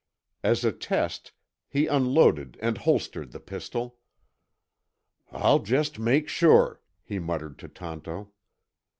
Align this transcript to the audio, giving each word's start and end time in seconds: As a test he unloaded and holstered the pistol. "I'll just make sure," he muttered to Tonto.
As 0.43 0.65
a 0.65 0.71
test 0.71 1.31
he 1.69 1.85
unloaded 1.85 2.57
and 2.59 2.75
holstered 2.79 3.31
the 3.33 3.39
pistol. 3.39 3.99
"I'll 5.31 5.59
just 5.59 5.99
make 5.99 6.27
sure," 6.27 6.81
he 7.03 7.19
muttered 7.19 7.59
to 7.59 7.67
Tonto. 7.67 8.29